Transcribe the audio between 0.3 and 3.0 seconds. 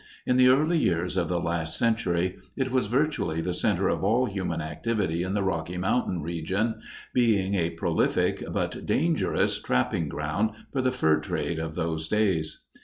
the early years of the last century it was